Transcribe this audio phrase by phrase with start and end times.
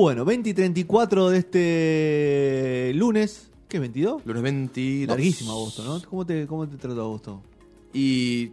[0.00, 3.50] Bueno, 20 y 34 de este lunes.
[3.68, 4.22] ¿Qué es 22?
[4.24, 5.08] Lunes 22.
[5.08, 6.00] Larguísimo agosto, ¿no?
[6.08, 7.42] ¿Cómo te, cómo te trató agosto?
[7.92, 8.52] Y.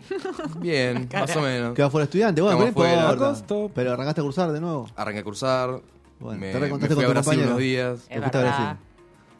[0.60, 1.74] Bien, más o menos.
[1.74, 2.92] Quedó fuera estudiante, bueno, pero, fuera.
[3.02, 3.24] importa.
[3.26, 3.70] Agosto.
[3.74, 4.88] pero arrancaste a cursar de nuevo.
[4.94, 5.82] Arranqué a cursar.
[6.20, 7.48] Bueno, me, te me recontaste fui con a tu Brasil compañero.
[7.48, 8.56] unos días Es Te fuiste a verdad.
[8.58, 8.76] Brasil.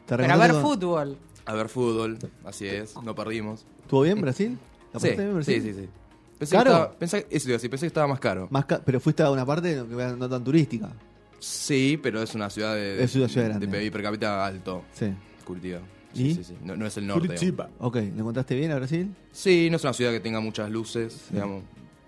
[0.05, 1.17] Te Pero a ver con- fútbol.
[1.45, 2.19] a ver fútbol.
[2.43, 3.65] Así es, no perdimos.
[3.81, 4.57] ¿Estuvo bien Brasil?
[4.93, 5.61] ¿La Sí, pasaste bien, Brasil?
[5.63, 5.89] sí, sí, sí.
[6.37, 6.69] Pensé ¿Caro?
[6.69, 8.47] Que estaba, pensé, eso te iba a decir, pensé que estaba más caro.
[8.51, 10.91] Más ca- pero fuiste a una parte que no tan turística.
[11.39, 13.67] Sí, pero es una ciudad de, Es una ciudad grande.
[13.67, 15.07] de PIB per cápita alto, Sí.
[15.43, 15.79] Curitiba.
[16.13, 16.17] ¿Y?
[16.17, 16.53] Sí, sí, sí.
[16.63, 17.27] No, no es el norte.
[17.27, 17.69] Curitiba.
[17.79, 19.13] Ok, ¿le contaste bien a Brasil?
[19.31, 21.63] Sí, no es una ciudad que tenga muchas luces, digamos.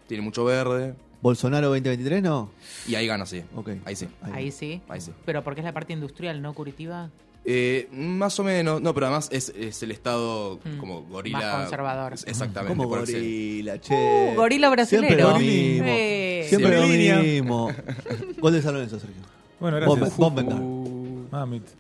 [0.08, 0.96] Tiene mucho verde.
[1.22, 2.52] ¿Bolsonaro 2023 no?
[2.88, 3.44] Y ahí gana, sí.
[3.56, 3.72] Ok.
[3.86, 4.08] Ahí sí.
[4.22, 4.82] Ahí sí.
[4.88, 5.12] Ahí sí.
[5.26, 7.10] Pero porque es la parte industrial, ¿no, Curitiba?
[7.50, 11.40] Eh, más o menos, no, pero además es, es el estado Mm, como gorila.
[11.40, 12.14] más conservador.
[12.14, 12.76] Exactamente.
[12.76, 13.94] Como gorila, che.
[13.94, 15.30] Uh, gorila Siempre brasilero.
[15.32, 15.86] lo mismo.
[15.88, 16.46] Eh.
[16.50, 17.20] Siempre lo Siempre línea.
[17.20, 17.72] mismo.
[18.42, 19.22] Gol de San Lorenzo, Sergio.
[19.62, 20.20] Bueno, gracias.
[20.20, 20.98] Uh.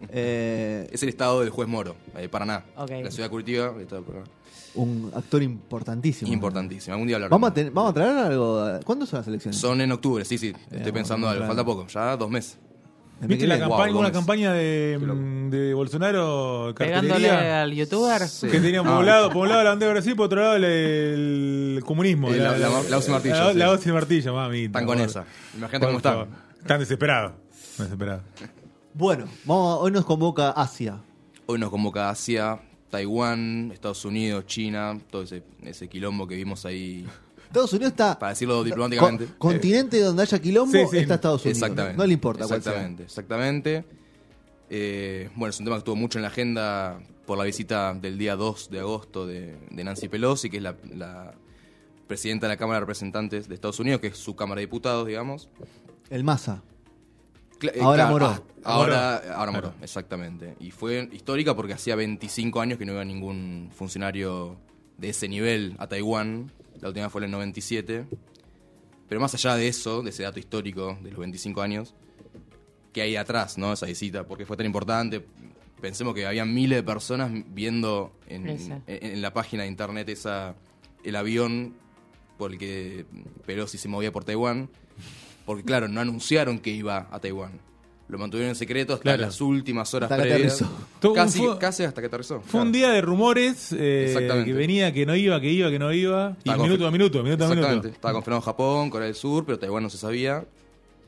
[0.10, 2.64] Eh, es el estado del juez Moro, eh, Paraná.
[2.78, 2.92] Ok.
[3.04, 4.26] La ciudad de Curitiba, el estado de Paraná.
[4.76, 6.32] un actor importantísimo.
[6.32, 6.94] Importantísimo.
[6.94, 7.36] Algún día hablaremos.
[7.42, 8.80] Vamos a, ten- vamos a traer algo.
[8.86, 9.60] ¿Cuándo son las elecciones?
[9.60, 10.54] Son en octubre, sí, sí.
[10.72, 11.46] Estoy pensando algo.
[11.46, 12.58] Falta poco, ya dos meses.
[13.20, 14.12] ¿Me ¿Viste la Wow, campaña, una Gómez.
[14.12, 15.00] campaña de,
[15.50, 18.22] de Bolsonaro Pegándole al youtuber.
[18.28, 18.48] Sí.
[18.48, 20.42] Que tenían por Ah, un lado, por un lado la bandera de Brasil, por otro
[20.42, 20.64] lado el,
[21.78, 22.30] el comunismo.
[22.32, 23.88] Eh, la- la- martillo, La, sí.
[23.88, 24.66] la martillo, mami.
[24.66, 25.26] Están con esa.
[25.58, 26.28] Imagínate cómo están.
[26.60, 27.32] Están desesperados.
[27.80, 28.22] Desesperados.
[28.94, 31.00] Bueno, vamos, hoy nos convoca Asia.
[31.48, 32.60] Hoy nos convoca Asia,
[32.92, 37.06] Taiwán, Estados Unidos, China, todo ese, ese quilombo que vimos ahí.
[37.48, 38.18] Estados Unidos está.
[38.20, 39.26] Para decirlo diplomáticamente.
[39.26, 40.98] co- continente donde haya quilombo, Sí, sí.
[40.98, 41.58] está Estados Unidos.
[41.62, 41.98] Exactamente.
[41.98, 42.72] No le importa cuál sea.
[42.74, 43.86] Exactamente, exactamente.
[44.70, 48.18] Eh, bueno, es un tema que estuvo mucho en la agenda por la visita del
[48.18, 51.34] día 2 de agosto de, de Nancy Pelosi, que es la, la
[52.08, 55.08] presidenta de la Cámara de Representantes de Estados Unidos, que es su Cámara de Diputados,
[55.08, 55.50] digamos.
[56.10, 56.62] El Massa.
[57.60, 58.26] Cla- eh, Ahora claro, Moró.
[58.28, 59.52] ah, ahora, ahora Claro.
[59.52, 60.56] Moró, exactamente.
[60.60, 64.58] Y fue histórica porque hacía 25 años que no iba ningún funcionario
[64.98, 66.52] de ese nivel a Taiwán.
[66.82, 68.06] La última fue en el 97.
[69.10, 71.94] Pero más allá de eso, de ese dato histórico de los 25 años,
[72.94, 73.72] que hay atrás, ¿no?
[73.74, 75.24] Esa visita, porque fue tan importante.
[75.82, 78.74] Pensemos que había miles de personas viendo en, Ese.
[78.88, 80.56] en- en la página de internet esa
[81.04, 81.74] el avión
[82.38, 83.06] por el que
[83.46, 84.70] Pelosi se movía por Taiwán.
[85.46, 87.52] Porque, claro, no anunciaron que iba a Taiwán.
[88.10, 89.22] Lo mantuvieron en secreto hasta Claro.
[89.24, 90.64] las últimas horas Hasta previas.
[91.14, 92.40] Casi, fu- casi hasta que aterrizó.
[92.40, 94.50] Fue un día de rumores eh, Exactamente.
[94.50, 96.38] que venía, que no iba, que iba, que no iba.
[96.46, 97.70] Y minuto a minuto, minuto a Exactamente.
[97.70, 97.88] minuto.
[97.90, 100.46] Estaba confirmado Japón, Corea del Sur, pero Taiwán no se sabía.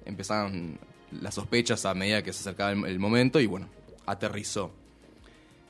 [0.05, 0.77] Empezaron
[1.21, 3.67] las sospechas a medida que se acercaba el, el momento y bueno,
[4.05, 4.71] aterrizó.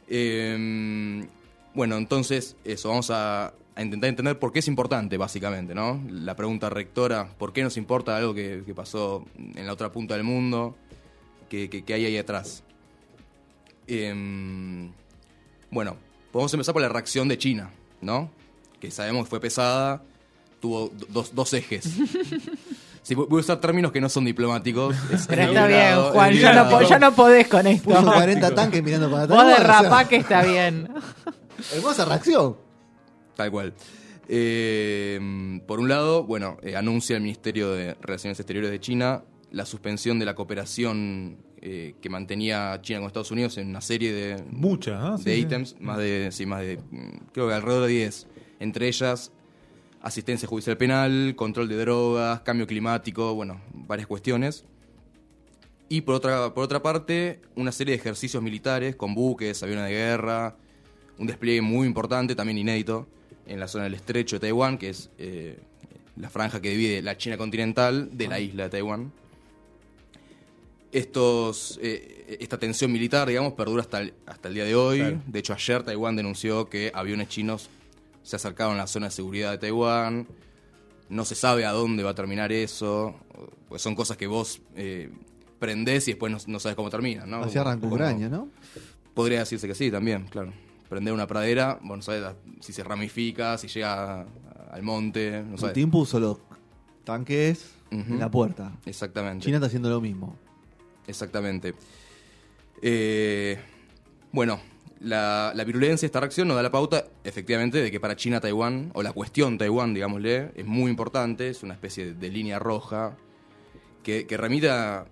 [0.07, 1.28] Eh,
[1.73, 6.01] bueno, entonces, eso, vamos a, a intentar entender por qué es importante, básicamente, ¿no?
[6.09, 10.16] La pregunta rectora, ¿por qué nos importa algo que, que pasó en la otra punta
[10.16, 10.75] del mundo?
[11.50, 12.64] ¿Qué, qué- qué hay ahí atrás?
[13.88, 14.14] Eh,
[15.72, 15.98] bueno,
[16.32, 17.72] podemos empezar por la reacción de China,
[18.02, 18.30] ¿no?
[18.80, 20.04] Que sabemos que fue pesada,
[20.60, 21.90] tuvo do- dos, dos ejes.
[23.02, 24.96] Sí, voy a usar términos que no son diplomáticos.
[25.12, 26.90] es- Pero es está bien Juan, ya no, po- grado.
[26.90, 27.90] ya no podés con esto.
[27.90, 29.36] Puso 40 tanques mirando para atrás.
[29.38, 30.90] Vos Bueno, o sea, derrapá que está bien.
[31.74, 32.58] Hermosa reacción.
[33.36, 33.74] Tal cual.
[34.28, 39.66] Eh, por un lado, bueno, eh, anuncia el Ministerio de Relaciones Exteriores de China la
[39.66, 44.44] suspensión de la cooperación eh, que mantenía China con Estados Unidos en una serie de,
[44.50, 45.22] Muchas.
[45.22, 45.42] Sí, de sí.
[45.42, 48.28] ítems, más de, sí, más de, mm, creo que alrededor de 10.
[48.60, 49.32] Entre ellas,
[50.02, 54.66] asistencia judicial penal, control de drogas, cambio climático, bueno, varias cuestiones.
[55.90, 59.92] Y por otra, por otra parte, una serie de ejercicios militares con buques, aviones de
[59.92, 60.56] guerra,
[61.18, 63.08] un despliegue muy importante, también inédito,
[63.48, 65.60] en la zona del estrecho de Taiwán, que es eh,
[66.16, 69.12] la franja que divide la China continental de la isla de Taiwán.
[70.91, 75.00] Estos, eh, esta tensión militar, digamos, perdura hasta el, hasta el día de hoy.
[75.00, 75.21] Claro.
[75.27, 77.69] De hecho, ayer Taiwán denunció que aviones chinos
[78.24, 80.27] se acercaron a la zona de seguridad de Taiwán.
[81.09, 83.15] No se sabe a dónde va a terminar eso.
[83.68, 85.12] Pues son cosas que vos eh,
[85.59, 87.44] prendés y después no, no sabes cómo terminan, ¿no?
[87.44, 88.50] Así arranca Como- Ucrania, ¿no?
[89.13, 90.53] Podría decirse que sí, también, claro.
[90.88, 92.24] Prender una pradera, bueno, no sabes
[92.62, 94.25] si se ramifica, si llega
[94.71, 95.74] al monte, no sabes.
[95.74, 96.38] Putin puso los
[97.03, 98.13] tanques Ujú.
[98.13, 98.71] en la puerta.
[98.85, 99.45] Exactamente.
[99.45, 100.35] China está haciendo lo mismo.
[101.09, 101.73] Exactamente.
[102.81, 103.57] Eh,
[104.31, 104.59] bueno,
[105.01, 108.39] la, la virulencia de esta reacción nos da la pauta, efectivamente, de que para China
[108.39, 112.59] Taiwán, o la cuestión Taiwán, digámosle, es muy importante, es una especie de, de línea
[112.59, 113.17] roja
[114.03, 115.06] que, que remite a,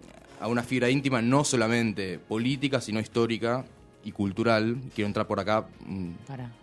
[0.47, 3.65] una fibra íntima no solamente política, sino histórica
[4.03, 4.77] y cultural.
[4.93, 6.11] Quiero entrar por acá mm,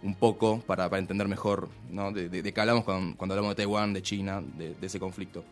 [0.04, 2.12] un poco para, para entender mejor ¿no?
[2.12, 5.00] de, de- de qué hablamos cuando, cuando hablamos de Taiwán, de China, de, de ese
[5.00, 5.44] conflicto.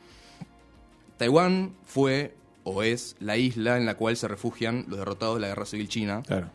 [1.18, 2.34] Taiwán fue
[2.64, 5.88] o es la isla en la cual se refugian los derrotados de la Guerra Civil
[5.88, 6.50] China, Claro.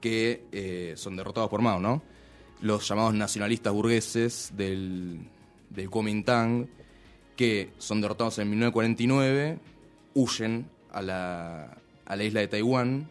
[0.00, 2.02] que eh, son derrotados por Mao, ¿no?
[2.60, 5.20] Los llamados nacionalistas burgueses del,
[5.70, 6.68] del Kuomintang,
[7.36, 9.58] que son derrotados en 1949,
[10.14, 13.08] huyen a la, a la isla de Taiwán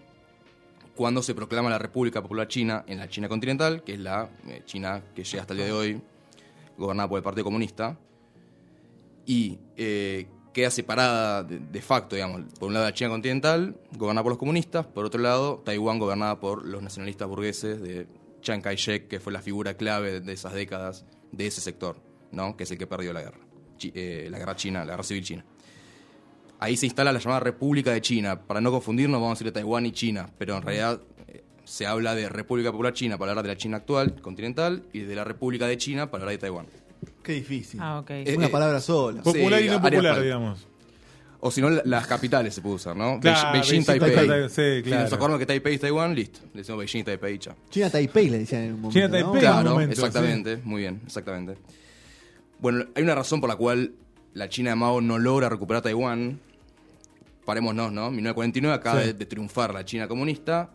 [0.96, 4.62] cuando se proclama la República Popular China en la China continental, que es la eh,
[4.66, 6.02] China que llega hasta el día de hoy,
[6.78, 7.98] gobernada por el Partido Comunista,
[9.26, 14.32] y eh, queda separada de, facto, digamos, por un lado la China continental, gobernada por
[14.32, 18.08] los comunistas, por otro lado Taiwán, gobernada por los nacionalistas burgueses de
[18.42, 21.98] Chiang Kai-shek, que fue la figura clave de esas décadas de ese sector,
[22.32, 22.58] ¿no?
[22.58, 23.40] que es el que perdió la guerra,
[23.82, 25.46] eh, la guerra china, la guerra civil china.
[26.60, 28.40] Ahí se instala la llamada República de China.
[28.40, 31.88] Para no confundirnos, vamos a decir de Taiwán y China, pero en realidad eh, se
[31.88, 35.24] habla de República Popular China para hablar de la China actual, continental, y de la
[35.24, 36.68] República de China para hablar de Taiwán.
[37.24, 37.80] Qué difícil.
[37.82, 38.10] Ah, ok.
[38.12, 39.22] Eh, Una eh, palabra sola.
[39.22, 40.68] Po- Popular Sí, y no popular, digamos.
[41.44, 43.20] O si no, la- las capitales se puede usar, ¿no?
[43.20, 44.16] Claro, Beijing, Beijing, Taipei.
[44.16, 45.04] Taipei, sí, Si claro.
[45.04, 46.40] nos acordamos que Taipei es Taiwán, listo.
[46.54, 47.40] Le decimos Beijing, Taipei.
[47.70, 48.94] China Taipei le decían en un momento.
[49.00, 49.14] China ¿no?
[49.26, 49.42] Taipei.
[49.42, 51.58] Claro, un momento, exactamente, muy bien, exactamente.
[52.60, 53.94] Bueno, hay una razón por la cual
[54.34, 56.40] la China de Mao no logra recuperar Taiwán.
[57.46, 58.12] Parémonos, ¿no?
[58.12, 59.08] 1949 acaba Sí.
[59.08, 60.70] de, de triunfar la China comunista.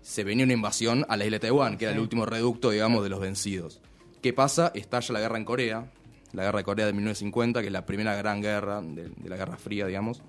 [0.00, 3.02] Se venía una invasión a la isla de Taiwán, que era el último reducto, digamos,
[3.02, 3.80] de los vencidos.
[4.26, 4.72] ¿Qué pasa?
[4.74, 5.88] Estalla la guerra en Corea,
[6.32, 9.36] la guerra de Corea de 1950, que es la primera gran guerra de, de la
[9.36, 10.20] Guerra Fría, digamos,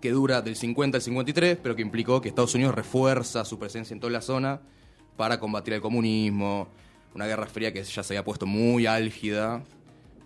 [0.00, 3.92] que dura del 50 al 53, pero que implicó que Estados Unidos refuerza su presencia
[3.92, 4.60] en toda la zona
[5.16, 6.68] para combatir el comunismo,
[7.12, 9.64] una guerra fría que ya se había puesto muy álgida,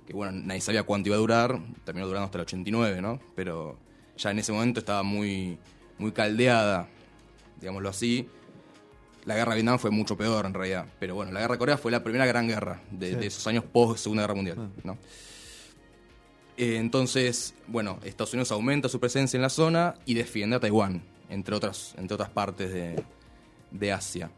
[0.06, 3.20] que bueno, nadie sabía cuánto iba a durar, terminó durando hasta el 89, ¿no?
[3.34, 3.78] Pero
[4.18, 5.58] ya en ese momento estaba muy,
[5.96, 6.88] muy caldeada,
[7.58, 8.28] digámoslo así.
[9.26, 11.76] La guerra de Vietnam fue mucho peor en realidad, pero bueno, la guerra de Corea
[11.78, 13.16] fue la primera gran guerra de, Sí.
[13.16, 14.68] de esos años post Segunda Guerra Mundial, Ah.
[14.84, 14.98] ¿no?
[16.56, 21.02] Eh, entonces, bueno, Estados Unidos aumenta su presencia en la zona y defiende a Taiwán,
[21.28, 23.02] entre otras, entre otras partes de,
[23.70, 24.30] de Asia.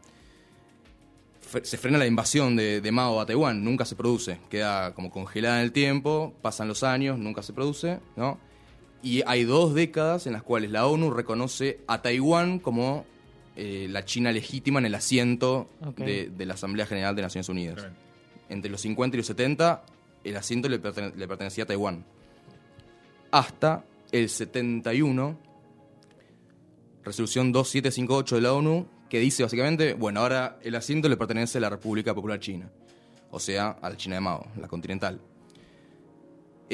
[1.51, 5.11] Fre- Se frena la invasión de, de Mao a Taiwán, nunca se produce, queda como
[5.11, 8.37] congelada en el tiempo, pasan los años, nunca se produce, ¿no?
[9.01, 13.05] Y hay dos décadas en las cuales la ONU reconoce a Taiwán como
[13.55, 15.69] eh, la China legítima en el asiento
[16.05, 17.81] de, de la Asamblea General de Naciones Unidas
[18.49, 19.83] entre los 50 y los 70,
[20.23, 22.03] el asiento le, pertene- le pertenecía a Taiwán.
[23.31, 25.37] Hasta el 71,
[27.03, 31.61] resolución 2758 de la ONU, que dice básicamente, bueno, ahora el asiento le pertenece a
[31.61, 32.69] la República Popular China,
[33.31, 35.19] o sea, a la China de Mao, la continental.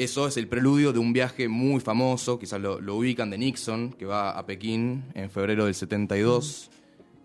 [0.02, 3.92] Eso es el preludio de un viaje muy famoso, quizás lo, lo ubican, de Nixon,
[3.92, 6.70] que va a Pekín en febrero del 72,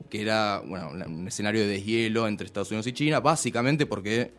[0.09, 4.33] que era bueno, un escenario de deshielo entre Estados Unidos y China, básicamente porque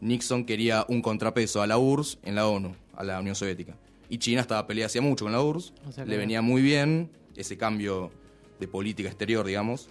[0.00, 3.74] Nixon quería un contrapeso a la URSS en la ONU, a la Unión Soviética.
[4.08, 6.62] Y China estaba peleada hacía mucho con la URSS, O sea que- le venía muy
[6.62, 8.12] bien ese cambio
[8.60, 9.88] de política exterior, digamos,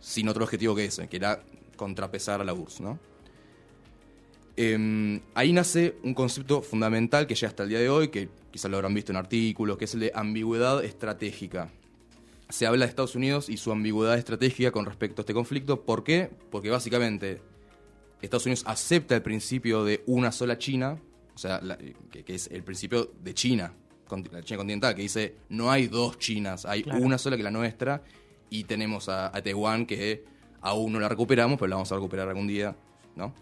[0.00, 1.42] sin otro objetivo que ese, que era
[1.76, 2.98] contrapesar a la URSS, ¿no?
[4.56, 8.70] Em, ahí nace un concepto fundamental que llega hasta el día de hoy, que quizás
[8.70, 11.70] lo habrán visto en artículos, que es el de ambigüedad estratégica.
[12.50, 15.82] Se habla de Estados Unidos y su ambigüedad estratégica con respecto a este conflicto.
[15.84, 16.28] ¿Por qué?
[16.50, 17.40] Porque básicamente
[18.20, 20.98] Estados Unidos acepta el principio de una sola China,
[21.34, 21.78] o sea, la-
[22.10, 23.72] que, que es el principio de China,
[24.30, 27.00] la China continental, que dice no hay dos Chinas, hay Claro.
[27.02, 28.02] una sola que es la nuestra,
[28.50, 30.22] y tenemos a, a Taiwán que
[30.60, 32.76] aún no la recuperamos, pero la vamos a recuperar algún día,
[33.16, 33.32] ¿no?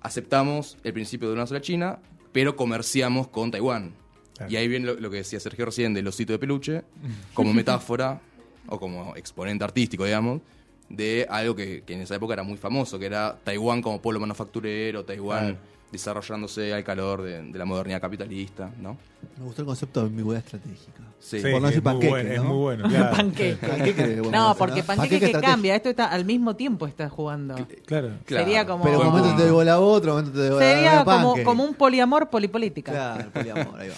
[0.00, 1.98] Aceptamos el principio de una sola China,
[2.32, 3.94] pero comerciamos con Taiwán.
[4.36, 4.52] Claro.
[4.52, 6.82] Y ahí viene lo, lo que decía Sergio recién del osito de peluche,
[7.34, 8.20] como metáfora
[8.66, 10.40] o como exponente artístico, digamos,
[10.88, 14.20] de algo que, que en esa época era muy famoso, que era Taiwán como polo
[14.20, 15.58] manufacturero, Taiwán Claro.
[15.92, 18.96] Desarrollándose al calor de, de la modernidad capitalista, ¿no?
[19.38, 21.02] Me gustó el concepto de ambigüedad estratégica.
[21.18, 21.40] Sí.
[21.40, 22.44] Sí, Por no decir es, muy panqueque, bueno, es ¿no?
[22.44, 22.88] muy bueno.
[22.88, 23.10] claro.
[23.16, 23.58] Panqueque.
[23.84, 25.76] ¿Qué crees que vos No, porque panqueque que cambia.
[25.76, 27.54] Esto está al mismo tiempo está jugando.
[27.84, 28.12] Claro.
[28.24, 28.44] Claro.
[28.44, 31.04] Sería como- Pero un momento te debo la otra, un momento te debo la Sería
[31.04, 32.92] como, como un poliamor polipolítica.
[32.92, 33.94] Claro, poliamor, ahí va.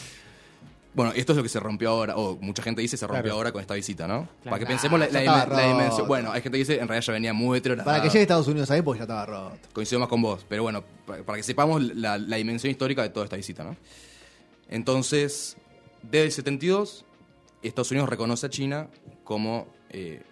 [0.94, 3.36] Bueno, esto es lo que se rompió ahora, o mucha gente dice se rompió Claro.
[3.36, 4.28] ahora con esta visita, ¿no?
[4.44, 6.06] Para que pensemos la, dimensión.
[6.06, 7.90] Bueno, hay gente que dice en realidad ya venía muy heterogeneada.
[7.90, 9.56] Para que llegue a Estados Unidos ahí, pues ya estaba roto.
[9.72, 13.08] coincido más con vos, pero bueno, pa- para que sepamos la, la dimensión histórica de
[13.08, 13.74] toda esta visita, ¿no?
[14.68, 15.56] Entonces,
[16.02, 17.04] desde el 72,
[17.62, 18.88] Estados Unidos reconoce a China
[19.24, 20.22] como, eh,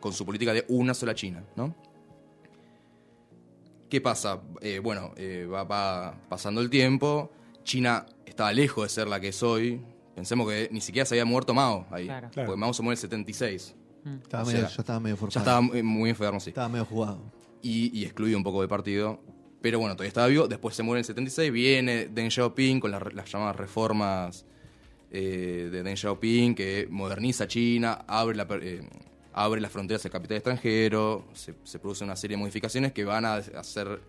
[0.00, 1.74] con su política de una sola China, ¿no?
[3.88, 4.40] ¿Qué pasa?
[4.62, 7.30] Eh, bueno, eh, va, va pasando el tiempo,
[7.62, 9.80] China estaba lejos de ser la que es hoy,
[10.14, 12.28] pensemos que ni siquiera se había muerto Mao ahí, Claro.
[12.30, 12.46] Claro.
[12.46, 13.74] porque Mao se muere en el 76,
[14.22, 15.42] Estaba O medio, sea, ya estaba medio ya forzado.
[15.44, 17.20] estaba muy, muy enfermo, sí Estaba medio jugado.
[17.62, 19.20] y, y excluido un poco del partido.
[19.60, 20.48] Pero bueno, todavía estaba vivo.
[20.48, 21.52] Después se muere en el 76.
[21.52, 24.44] Viene Deng Xiaoping con las, re- las llamadas reformas
[25.12, 28.82] eh, de Deng Xiaoping que moderniza China, abre, la, eh,
[29.34, 33.24] abre las fronteras al capital extranjero, se, se produce una serie de modificaciones que van
[33.24, 34.00] a hacer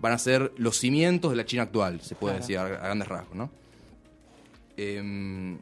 [0.00, 2.42] van a ser los cimientos de la China actual, se puede Claro.
[2.46, 3.50] decir a, a grandes rasgos, ¿no?
[4.78, 5.58] Em,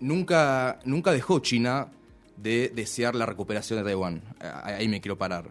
[0.00, 1.88] nunca, nunca dejó China
[2.38, 4.22] de desear la recuperación de Taiwán.
[4.64, 5.50] Ahí me quiero parar.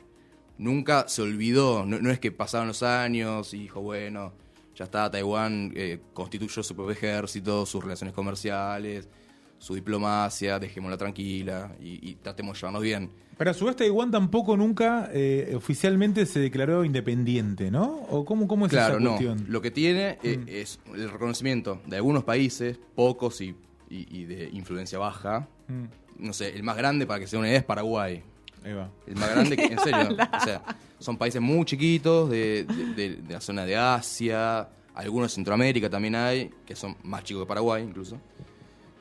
[0.58, 4.34] Nunca se olvidó, no, no es que pasaron los años y dijo, bueno,
[4.76, 9.08] ya está, Taiwán eh, constituyó su propio ejército, sus relaciones comerciales,
[9.58, 13.10] su diplomacia, dejémosla tranquila y, y tratemos de llevarnos bien.
[13.38, 17.84] Pero a su vez Taiwán tampoco nunca eh, oficialmente se declaró independiente, ¿no?
[18.10, 19.10] ¿O cómo, cómo es Claro, esa no.
[19.12, 19.46] cuestión?
[19.50, 23.54] Lo que tiene eh, es el reconocimiento de algunos países, pocos y,
[23.90, 25.48] y- y de influencia baja.
[25.68, 28.24] Mm, No sé, el más grande, para que se una idea, es Paraguay.
[28.64, 28.90] ahí va.
[29.06, 30.16] El más grande, que, en serio.
[30.42, 30.62] O sea,
[31.00, 35.90] son países muy chiquitos de, de- de- de la zona de Asia, algunos de Centroamérica
[35.90, 38.18] también hay, que son más chicos que Paraguay incluso.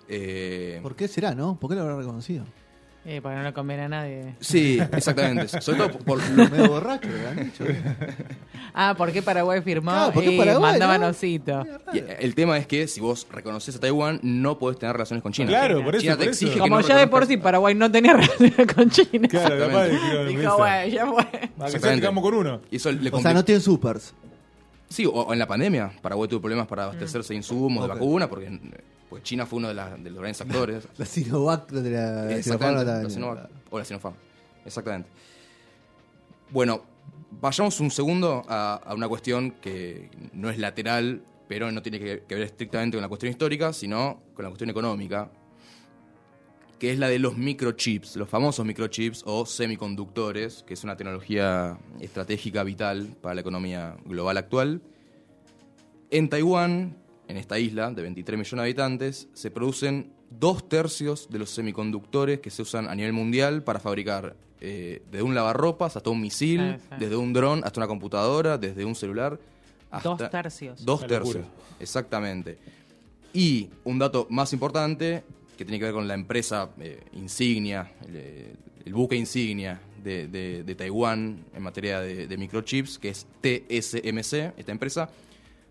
[0.09, 1.59] Eh, ¿Por qué será, no?
[1.59, 2.45] ¿Por qué lo habrá reconocido?
[3.07, 4.35] Eh, porque no le conviene a nadie.
[4.41, 5.47] sí, exactamente.
[5.61, 7.65] Sobre todo por, por lo- Medio borracho, lo han dicho.
[8.77, 9.93] Ah, ¿por qué Paraguay firmó?
[9.93, 11.07] Claro, ¿por qué y Paraguay, mandaban no?
[11.09, 11.65] osito.
[11.93, 15.31] y el tema es que si vos reconoces a Taiwán, no podés tener relaciones con
[15.33, 15.47] China.
[15.49, 16.31] Claro, por eso, China te por eso.
[16.33, 19.29] exige que Como no ya de por sí Paraguay no tenía relaciones con China.
[19.29, 21.25] Claro, capaz que- Dijo, bueno, ya fue.
[21.31, 22.07] Que Exactamente.
[22.21, 22.61] con uno.
[22.69, 24.13] Y eso le O sea, no tienen supers.
[24.89, 25.93] Sí, o, o en la pandemia.
[26.03, 27.89] Paraguay tuvo problemas para abastecerse de insumos, Ok.
[27.93, 28.59] de vacunas, porque
[29.15, 30.89] pues China fue uno de, la- de los grandes actores.
[30.99, 34.17] La Sinovac de la Exactamente, Sinopharm la la- Sinovac, o la Sinopharm.
[34.67, 35.09] Exactamente.
[36.51, 36.83] Bueno,
[37.41, 42.25] vayamos un segundo a, a una cuestión que no es lateral, pero no tiene que,
[42.27, 45.31] que ver estrictamente con la cuestión histórica, sino con la cuestión económica,
[46.81, 51.79] que es la de los microchips, los famosos microchips o semiconductores, que es una tecnología
[52.01, 54.83] estratégica vital para la economía global actual.
[56.11, 56.97] En Taiwán,
[57.29, 62.41] en esta isla de 23 millones de habitantes, se producen dos tercios de los semiconductores
[62.41, 66.77] que se usan a nivel mundial para fabricar eh, desde un lavarropas hasta un misil,
[66.79, 66.97] sí.
[66.99, 69.39] desde un dron hasta una computadora, desde un celular
[69.91, 70.09] hasta...
[70.09, 70.85] Dos tercios.
[70.85, 71.55] Dos tercios, locura.
[71.79, 72.59] exactamente.
[73.33, 75.23] Y un dato más importante,
[75.57, 80.63] que tiene que ver con la empresa eh, insignia, el, el buque insignia de, de-
[80.65, 85.11] de Taiwán en materia de, de microchips, que es TSMC, esta empresa,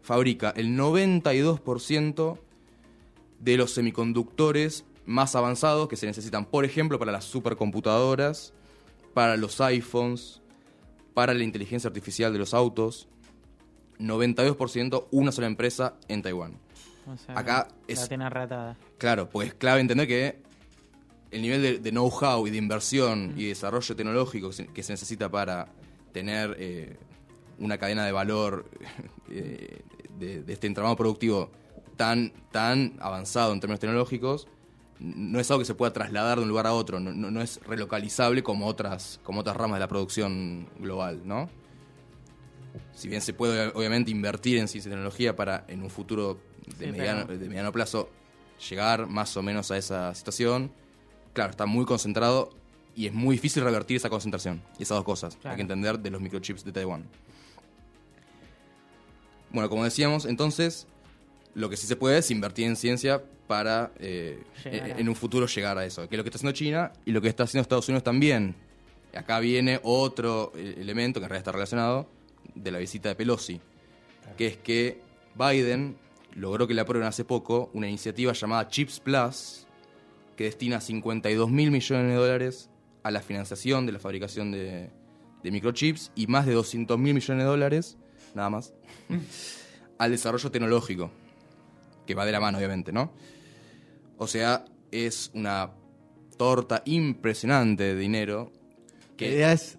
[0.04, 2.38] fabrica el 92%
[3.40, 8.54] de los semiconductores más avanzados que se necesitan, por ejemplo, para las supercomputadoras,
[9.14, 10.42] para los iPhones,
[11.14, 13.08] para la inteligencia artificial de los autos.
[14.00, 16.58] 92% una sola empresa en Taiwán.
[17.12, 18.78] O sea, Acá La es- tiene ratada.
[18.98, 20.38] Claro, porque es clave entender que
[21.32, 24.94] el nivel de, de know-how y de inversión y desarrollo tecnológico que se, que se
[24.94, 25.68] necesita para
[26.12, 26.98] tener eh,
[27.60, 28.70] una cadena de valor
[29.30, 29.82] eh,
[30.20, 31.52] de, de este entramado productivo
[31.98, 34.48] tan, tan avanzado en términos tecnológicos,
[35.00, 37.42] no es algo que se pueda trasladar de un lugar a otro, no, no- no
[37.42, 41.50] es relocalizable como otras, como otras ramas de la producción global, ¿no?
[42.94, 46.40] Si bien se puede obviamente invertir en ciencia y tecnología para en un futuro
[46.80, 48.10] de, Sí, mediano, pero- de mediano plazo
[48.70, 50.72] llegar más o menos a esa situación,
[51.34, 52.50] claro, está muy concentrado
[52.96, 54.62] y es muy difícil revertir esa concentración.
[54.80, 55.52] Y esas dos cosas Claro.
[55.52, 57.04] hay que entender de los microchips de Taiwán.
[59.54, 60.88] Bueno, como decíamos, entonces,
[61.54, 65.46] lo que sí se puede es invertir en ciencia para eh, Llegar en, un futuro
[65.46, 67.62] llegar a eso, que es lo que está haciendo China y lo que está haciendo
[67.62, 68.56] Estados Unidos también.
[69.14, 72.10] Acá viene otro eh, elemento que en realidad está relacionado
[72.56, 73.62] de la visita de Pelosi,
[74.38, 75.02] que es que
[75.36, 75.98] Biden
[76.34, 79.68] logró que le aprueben hace poco una iniciativa llamada Chips Plus,
[80.36, 82.70] que destina 52 mil millones de dólares
[83.04, 84.90] a la financiación de la fabricación de,
[85.44, 87.98] de microchips y más de 200 mil millones de dólares,
[88.34, 88.74] nada más,
[89.98, 91.12] al desarrollo tecnológico,
[92.06, 93.12] que va de la mano, obviamente, ¿no?
[94.18, 95.72] O sea, es una
[96.38, 98.52] torta impresionante de dinero
[99.12, 99.78] La que idea es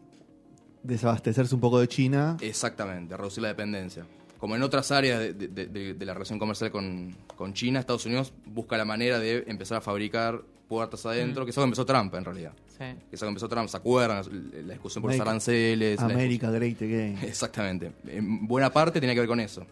[0.82, 2.37] desabastecerse un poco de China.
[2.40, 4.06] Exactamente, reducir la dependencia.
[4.44, 8.04] Como en otras áreas de, de- de- de la relación comercial con, con China, Estados
[8.04, 11.86] Unidos busca la manera de empezar a fabricar puertas adentro, que es algo que empezó
[11.86, 12.52] Trump en realidad.
[12.68, 12.84] Sí.
[13.08, 14.22] Que es algo que empezó Trump, ¿se acuerdan?
[14.66, 15.98] La, discusión por los aranceles.
[15.98, 17.18] América Great Again.
[17.22, 17.92] Exactamente.
[18.06, 19.64] En buena parte tenía que ver con eso.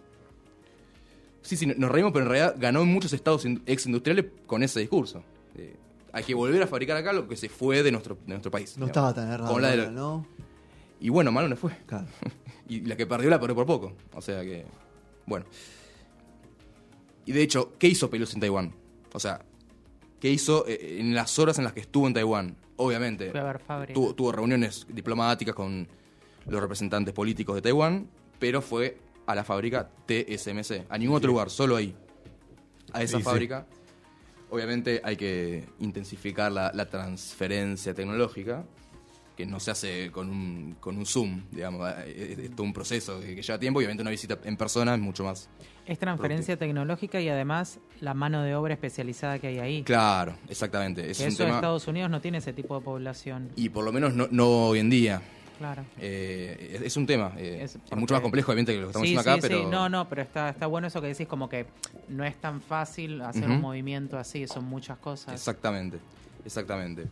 [1.43, 4.81] Sí, sí, nos reímos, pero en realidad ganó en muchos estados in- exindustriales con ese
[4.81, 5.23] discurso.
[5.55, 5.77] Eh,
[6.15, 8.79] hay que volver a fabricar acá lo que se fue de nuestro, de nuestro país.
[8.79, 9.11] No digamos.
[9.11, 10.27] estaba tan errado, Con la de la- ahora, ¿no?
[10.99, 11.73] Y bueno, malo no fue.
[11.85, 12.07] Claro.
[12.69, 13.93] Y la que perdió la perdió por poco.
[14.15, 14.65] O sea que.
[15.27, 15.45] Bueno.
[17.25, 18.75] Y de hecho, ¿qué hizo Pelosi en Taiwán?
[19.13, 19.41] O sea,
[20.21, 22.57] ¿qué hizo eh, en las horas en las que estuvo en Taiwán?
[22.77, 23.33] Obviamente,
[23.95, 25.87] tuvo, tuvo reuniones diplomáticas con
[26.47, 28.09] los representantes políticos de Taiwán,
[28.41, 31.95] pero fue a la fábrica TSMC, a ningún otro lugar, solo ahí.
[32.93, 33.23] a esa Sí, sí.
[33.23, 33.67] fábrica.
[34.51, 38.65] Obviamente hay que intensificar la, la transferencia tecnológica,
[39.37, 41.89] que no se hace con un, con un Zoom, digamos.
[42.07, 44.95] Es, es todo un proceso que, que lleva tiempo y obviamente una visita en persona
[44.95, 45.49] es mucho más.
[45.87, 49.83] Es transferencia tecnológica y además la mano de obra especializada que hay ahí.
[49.83, 51.11] Claro, exactamente.
[51.11, 51.57] Es que eso tema.
[51.57, 53.51] Estados Unidos no tiene ese tipo de población.
[53.57, 55.23] Y por lo menos no, no hoy en día.
[55.59, 55.85] Claro.
[55.99, 57.33] Eh, es, es un tema.
[57.37, 59.65] eh, Es mucho más complejo, obviamente, que lo que estamos sí, haciendo sí, acá, pero.
[59.65, 59.71] sí.
[59.71, 61.67] No, no, pero está, está bueno eso que decís, como que
[62.09, 65.35] no es tan fácil hacer un movimiento así, son muchas cosas.
[65.35, 65.99] Exactamente,
[66.45, 67.07] exactamente.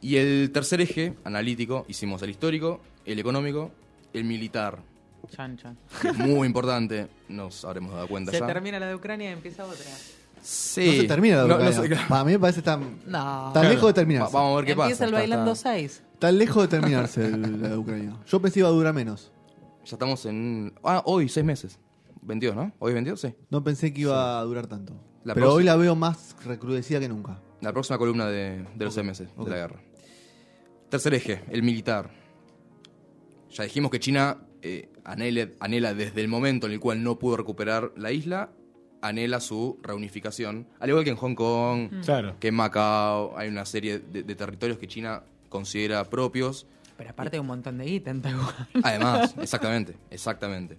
[0.00, 3.70] Y el tercer eje analítico, hicimos el histórico, el económico,
[4.12, 4.78] el militar.
[5.30, 5.76] Chan, chan.
[6.18, 8.46] Muy importante, nos habremos dado cuenta Se ya.
[8.46, 9.76] termina la de Ucrania y empieza otra.
[10.40, 10.86] Sí.
[10.86, 11.80] No se termina la No, no Ucrania.
[11.82, 12.04] sé, claro.
[12.08, 13.50] Para mí me parece tan, No.
[13.52, 14.22] tan lejos de terminar.
[14.24, 15.04] Va- vamos a ver qué empieza pasa.
[15.04, 16.02] el Está- bailando está- 6.
[16.20, 18.16] Tan lejos de terminarse el- la de Ucrania.
[18.26, 19.32] Yo pensé iba a durar menos.
[19.84, 20.72] Ya estamos en.
[20.84, 21.78] Ah, hoy, seis meses.
[22.22, 22.72] 22, ¿no?
[22.78, 23.20] ¿Hoy es 22?
[23.20, 23.34] Sí.
[23.50, 24.92] No pensé que iba a durar tanto.
[25.24, 27.40] La Pero próxima- hoy la veo más recrudecida que nunca.
[27.60, 29.44] La próxima columna de, de los seis meses ok.
[29.46, 29.80] de la guerra.
[30.90, 32.10] Tercer eje, el militar.
[33.50, 37.36] Ya dijimos que China eh, anhela, anhela desde el momento en el cual no pudo
[37.36, 38.50] recuperar la isla,
[39.02, 40.66] anhela su reunificación.
[40.80, 42.36] Al igual que en Hong Kong, Claro.
[42.40, 46.66] que en Macao, hay una serie de, de territorios que China considera propios.
[46.96, 48.48] Pero aparte hay un montón de guita en Taiwán.
[48.82, 50.76] Además, exactamente, exactamente.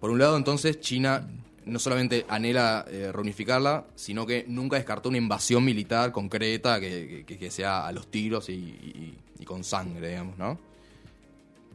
[0.00, 1.26] Por un lado, entonces, China
[1.68, 7.38] no solamente anhela eh, reunificarla, sino que nunca descartó una invasión militar concreta que, que-
[7.38, 10.58] que sea a los tiros y, y- y con sangre, digamos, ¿no?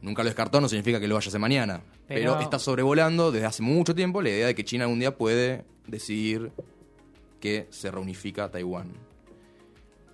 [0.02, 1.80] Nunca lo descartó, no significa que lo vaya a hacer mañana.
[2.06, 5.16] Pero, Pero- está sobrevolando desde hace mucho tiempo la idea de que China algún día
[5.16, 6.52] puede decidir
[7.40, 8.88] que se reunifica Taiwán.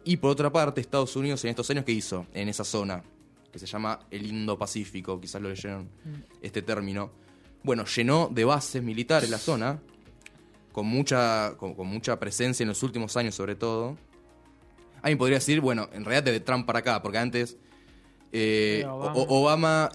[0.05, 3.03] Y por otra parte, Estados Unidos en estos años, ¿qué hizo en esa zona?
[3.53, 5.89] Que se llama el Indo-Pacífico, quizás lo leyeron
[6.41, 7.11] este término.
[7.63, 9.81] Bueno, llenó de bases militares la zona,
[10.73, 13.97] con mucha, con, con mucha presencia en los últimos años sobre todo.
[15.03, 17.57] Alguien podría decir, bueno, en realidad desde Trump para acá, porque antes
[18.33, 19.91] eh, Obama.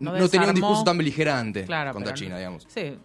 [0.00, 2.66] No no, tenía un discurso tan beligerante Claro, contra China, no- digamos.
[2.68, 2.96] Sí,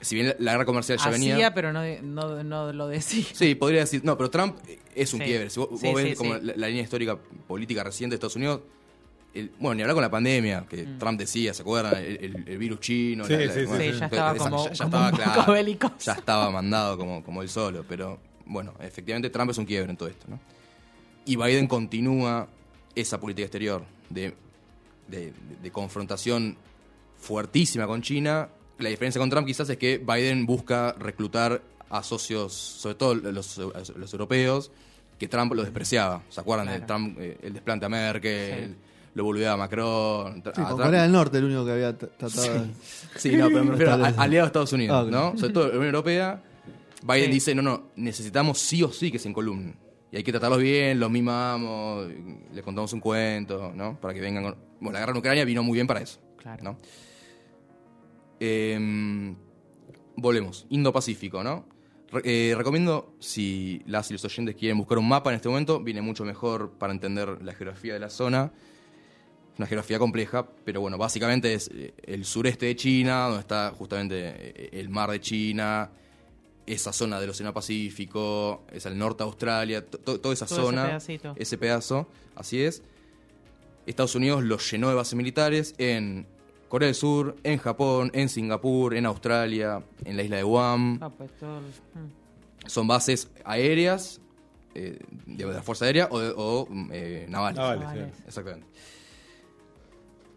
[0.00, 1.54] Si bien la- la guerra comercial ya hacía, venía...
[1.54, 3.24] pero no, no, no lo decía.
[3.32, 4.04] Sí, podría decir.
[4.04, 4.56] No, pero Trump
[4.94, 5.26] es un Sí.
[5.26, 5.50] quiebre.
[5.50, 6.34] Si vos, vos ves como.
[6.34, 8.60] La, la línea histórica política reciente de Estados Unidos,
[9.40, 10.98] el- bueno, ni hablar con la pandemia, que Mm.
[10.98, 11.96] Trump decía, ¿se acuerdan?
[11.96, 13.24] El, el- el virus chino.
[13.24, 13.92] Sí, la- la- sí, sí, bueno, sí.
[13.92, 15.92] Sí, ya estaba esa- como, ya, ya como estaba un poco claro, bélico.
[16.04, 17.84] Ya estaba mandado como, como él solo.
[17.88, 20.38] Pero bueno, efectivamente Trump es un quiebre en todo esto, ¿no?
[21.24, 22.48] Y Biden continúa
[22.94, 24.34] esa política exterior de,
[25.08, 26.56] de- de confrontación
[27.18, 28.48] fuertísima con China.
[28.78, 33.58] La diferencia con Trump quizás es que Biden busca reclutar a socios, sobre todo los,
[33.58, 34.70] los europeos,
[35.18, 36.22] que Trump los despreciaba.
[36.28, 36.80] ¿Se acuerdan de.
[36.80, 38.76] Trump, eh, el desplante a Merkel, Sí.
[39.16, 40.42] Lo boludeaba a Macron?
[40.54, 42.66] Sí, con Corea del Norte el único que había tratado de...
[43.16, 44.20] Sí, no, pero me refiero a, Establece.
[44.20, 45.10] aliado a Estados Unidos, Ah.
[45.10, 45.36] ¿no?
[45.38, 46.42] Sobre todo la Unión Europea.
[47.02, 47.30] Biden Sí.
[47.32, 49.74] dice, no, no, necesitamos sí o sí que se encolumnen.
[50.12, 52.06] Y hay que tratarlos bien, los mimamos,
[52.52, 53.98] les contamos un cuento, ¿no?
[54.00, 54.56] Para que vengan con...
[54.80, 56.62] Bueno, la guerra en Ucrania vino muy bien para eso, Claro.
[56.62, 56.78] ¿no?
[58.40, 59.34] Eh,
[60.16, 61.66] volvemos, Indo-Pacífico, ¿no?
[62.12, 65.80] Re- eh, recomiendo, si las y los oyentes quieren buscar un mapa en este momento,
[65.80, 68.52] viene mucho mejor para entender la geografía de la zona.
[69.56, 73.70] Es una geografía compleja, pero bueno, básicamente es eh, el sureste de China, donde está
[73.70, 75.90] justamente eh, el mar de China,
[76.66, 80.58] esa zona del Océano Pacífico, es el norte de Australia, to- to- toda esa Todo
[80.58, 81.34] ese zona, pedacito.
[81.38, 82.82] ese pedazo, así es.
[83.86, 86.26] Estados Unidos lo llenó de bases militares en
[86.68, 90.98] Corea del Sur, en Japón, en Singapur, en Australia, en la isla de Guam.
[91.00, 92.68] Ah, pues todo el- mm.
[92.68, 94.20] Son bases aéreas,
[94.74, 97.56] eh, de la Fuerza Aérea o, de- o, mm, eh, navales.
[97.58, 98.16] Navales, Navales.
[98.18, 98.22] sí.
[98.26, 98.66] Exactamente.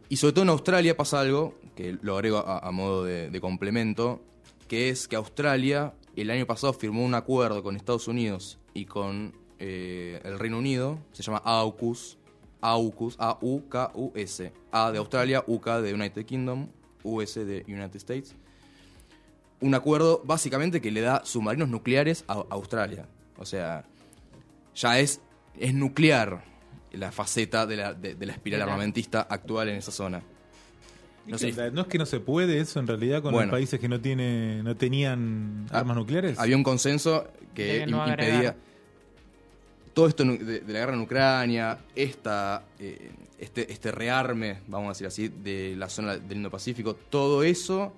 [0.10, 4.22] Y sobre todo en Australia pasa algo, que lo agrego a, modo de, de complemento,
[4.68, 9.34] que es que Australia el año pasado firmó un acuerdo con Estados Unidos y con
[9.60, 12.18] eh, el Reino Unido, se llama AUKUS,
[12.62, 16.68] AUKUS, A-U-K-U-S, A de Australia, UK de United Kingdom,
[17.04, 18.36] US de United States.
[19.62, 23.08] Un acuerdo básicamente que le da submarinos nucleares a Australia.
[23.38, 23.86] O sea,
[24.76, 25.22] ya es,
[25.58, 26.44] es nuclear
[26.94, 28.72] la faceta de la, de, de la espiral Mira.
[28.72, 30.22] armamentista actual en esa zona.
[31.28, 33.48] ¿Y No es que no se puede eso en realidad con Bueno.
[33.52, 36.40] los países que no tiene, no tenían Ah, armas nucleares?
[36.40, 38.26] Había un consenso que no agregar.
[38.34, 38.56] impedía
[39.94, 44.92] todo esto de, de la guerra en Ucrania, esta, eh, este, este rearme, vamos a
[44.92, 47.94] decir así, de la zona del Indo-Pacífico, todo eso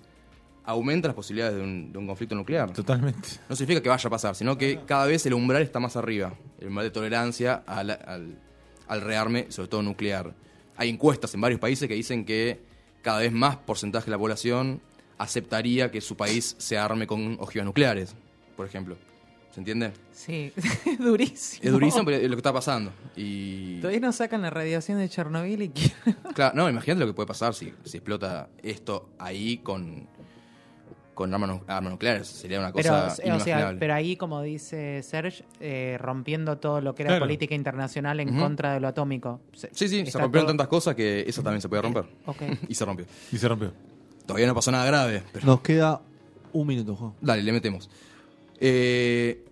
[0.66, 2.72] aumenta las posibilidades de un, de un conflicto nuclear.
[2.74, 3.30] Totalmente.
[3.50, 6.34] No significa que vaya a pasar, sino que cada vez el umbral está más arriba,
[6.60, 8.38] el umbral de tolerancia al, al,
[8.92, 10.34] al rearme, sobre todo nuclear.
[10.76, 12.60] Hay encuestas en varios países que dicen que
[13.02, 14.82] cada vez más porcentaje de la población
[15.18, 18.16] aceptaría que su país se arme con ojivas nucleares,
[18.58, 18.98] por ejemplo.
[19.54, 19.92] ¿Se entiende?
[20.12, 20.52] Sí,
[20.86, 21.62] es durísimo.
[21.64, 22.92] Es durísimo, pero es lo que está pasando.
[23.16, 23.80] Y.
[23.80, 27.28] Todavía no sacan la radiación de Chernobyl y quieren- Claro, no, imagínate lo que puede
[27.28, 30.08] pasar si, si explota esto ahí con,
[31.22, 32.28] con armas, nu- armas nucleares.
[32.28, 36.94] Sería una Pero, cosa o sea, pero ahí, como dice Serge, eh, rompiendo todo lo
[36.96, 37.26] que era Claro.
[37.26, 39.42] política internacional en contra de lo atómico.
[39.54, 42.06] Se- Sí, sí, se rompieron todo- tantas cosas que eso también se puede romper.
[42.70, 43.06] Y se rompió.
[43.32, 43.72] Y se rompió.
[44.26, 46.02] Todavía no pasó nada grave, pero Nos queda
[46.54, 47.14] un minuto, Juan.
[47.22, 47.90] dale, le metemos.
[48.60, 49.44] Eh,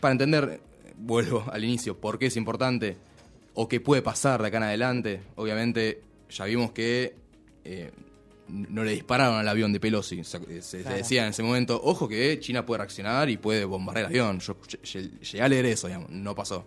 [0.00, 0.60] para entender,
[0.96, 2.96] vuelvo al inicio, por qué es importante
[3.54, 7.14] o qué puede pasar de acá en adelante, obviamente ya vimos que
[7.64, 7.90] eh,
[8.50, 10.22] no le dispararon al avión de Pelosi.
[10.24, 10.40] Se,
[10.82, 10.96] Claro.
[10.96, 14.40] decía en ese momento, ojo que China puede reaccionar y puede bombardear el avión.
[14.40, 16.64] Yo ll- ll- llegué a leer eso, digamos, no pasó.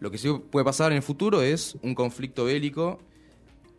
[0.00, 3.00] Lo que sí puede pasar en el futuro es un conflicto bélico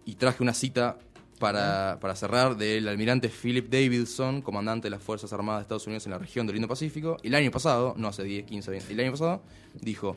[0.05, 0.97] y traje una cita
[1.39, 6.05] para, para cerrar del almirante Philip Davidson, comandante de las Fuerzas Armadas de Estados Unidos
[6.05, 7.17] en la región del Indo-Pacífico.
[7.23, 9.41] El año pasado, no hace 10, 15, 20, el año pasado,
[9.81, 10.15] dijo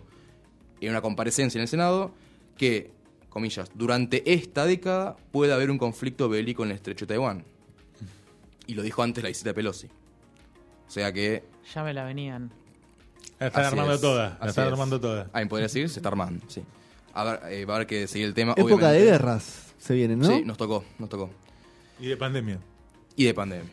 [0.80, 2.12] en una comparecencia en el Senado
[2.56, 2.92] que,
[3.36, 7.44] comillas, durante esta década puede haber un conflicto bélico en el estrecho de Taiwán.
[8.66, 9.86] Y lo dijo antes la visita de Pelosi.
[10.86, 11.44] O sea que
[11.74, 12.50] Ya me la venían.
[13.38, 14.38] La están armando es, toda.
[14.40, 14.72] La están es.
[14.72, 15.22] armando toda.
[15.34, 16.62] alguien podría decir, se está armando, sí.
[17.12, 18.54] A ver, eh, va a haber que seguir el tema.
[18.56, 20.26] Época de guerras se vienen, ¿no?
[20.26, 21.30] Sí, nos tocó, nos tocó.
[22.00, 22.58] Y de pandemia.
[23.16, 23.70] Y de pandemia.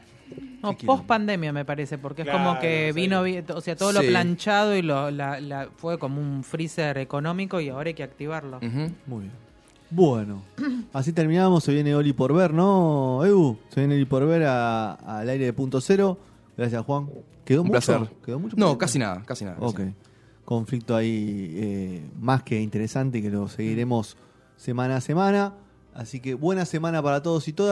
[0.62, 3.92] No, ¿Qué post pandemia me parece, porque es como que vino, vi- o sea, todo
[3.92, 8.04] lo planchado y lo, la, la- fue como un freezer económico y ahora hay que
[8.04, 8.60] activarlo.
[9.06, 9.32] Muy bien.
[9.94, 10.42] Bueno,
[10.94, 11.64] así terminamos.
[11.64, 13.58] Se viene Oli por ver, ¿no, Edu?
[13.70, 16.18] Se viene Oli por ver al aire de punto cero.
[16.58, 17.10] Gracias, Juan.
[17.46, 17.80] ¿Quedó Un mucho?
[17.80, 18.10] placer.
[18.26, 18.56] ¿Quedó mucho?
[18.58, 19.58] No, casi nada, casi nada.
[19.58, 19.80] casi Ok.
[19.80, 19.94] nada.
[20.46, 24.18] Conflicto ahí eh, más que interesante que lo seguiremos
[24.58, 25.54] semana a semana.
[25.94, 27.62] Así que buena semana para todos y todas.